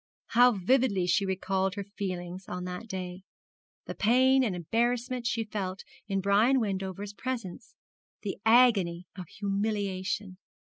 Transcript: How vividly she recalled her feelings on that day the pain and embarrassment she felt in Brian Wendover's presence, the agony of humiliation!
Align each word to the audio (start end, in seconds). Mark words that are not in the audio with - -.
How 0.29 0.53
vividly 0.53 1.05
she 1.05 1.27
recalled 1.27 1.75
her 1.75 1.83
feelings 1.83 2.45
on 2.47 2.63
that 2.63 2.87
day 2.87 3.21
the 3.85 3.93
pain 3.93 4.43
and 4.43 4.55
embarrassment 4.55 5.27
she 5.27 5.43
felt 5.43 5.83
in 6.07 6.21
Brian 6.21 6.59
Wendover's 6.59 7.13
presence, 7.13 7.75
the 8.23 8.39
agony 8.43 9.05
of 9.15 9.27
humiliation! 9.27 10.39